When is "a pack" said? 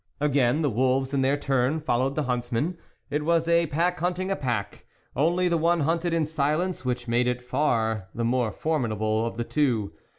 3.47-3.99, 4.31-4.83